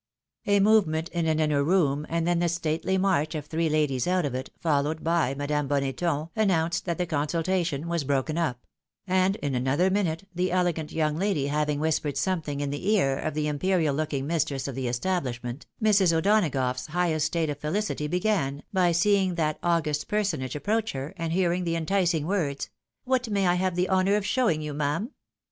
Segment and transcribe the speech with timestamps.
[0.47, 4.25] A movement in an inner room, and then the stately march of three ladies out
[4.25, 8.65] of it, followed by Madame Boneton, an nounced that the consultation was broken up;
[9.05, 10.49] and in another PROFITABE JEALOUSY.
[10.49, 13.93] 329 minute, the elegant young lady having whispered something in the ear of the imperial
[13.93, 16.11] looking mistress of the establishment, Mrs.
[16.17, 21.63] O'Donagough's highest state of felicity began, by seeing that august personage approach her, and hearing
[21.63, 22.71] the enticing words,"
[23.03, 25.11] What may I have the honour of showing you, ma'am?